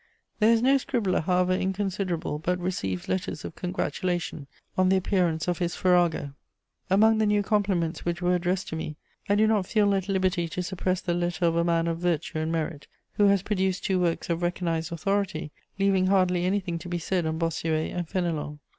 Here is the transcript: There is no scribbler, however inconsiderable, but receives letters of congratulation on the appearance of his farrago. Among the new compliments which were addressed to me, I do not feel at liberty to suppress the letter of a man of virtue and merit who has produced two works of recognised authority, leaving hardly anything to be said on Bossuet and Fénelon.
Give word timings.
There 0.39 0.51
is 0.51 0.63
no 0.63 0.77
scribbler, 0.79 1.19
however 1.25 1.53
inconsiderable, 1.53 2.39
but 2.39 2.57
receives 2.57 3.07
letters 3.07 3.45
of 3.45 3.53
congratulation 3.55 4.47
on 4.75 4.89
the 4.89 4.95
appearance 4.97 5.47
of 5.47 5.59
his 5.59 5.75
farrago. 5.75 6.33
Among 6.89 7.19
the 7.19 7.27
new 7.27 7.43
compliments 7.43 8.03
which 8.03 8.19
were 8.19 8.33
addressed 8.33 8.67
to 8.69 8.75
me, 8.75 8.95
I 9.29 9.35
do 9.35 9.45
not 9.45 9.67
feel 9.67 9.93
at 9.93 10.09
liberty 10.09 10.47
to 10.47 10.63
suppress 10.63 11.01
the 11.01 11.13
letter 11.13 11.45
of 11.45 11.55
a 11.55 11.63
man 11.63 11.85
of 11.87 11.99
virtue 11.99 12.39
and 12.39 12.51
merit 12.51 12.87
who 13.17 13.25
has 13.27 13.43
produced 13.43 13.83
two 13.83 13.99
works 13.99 14.27
of 14.31 14.41
recognised 14.41 14.91
authority, 14.91 15.51
leaving 15.77 16.07
hardly 16.07 16.45
anything 16.45 16.79
to 16.79 16.89
be 16.89 16.97
said 16.97 17.27
on 17.27 17.37
Bossuet 17.37 17.91
and 17.95 18.07
Fénelon. 18.07 18.57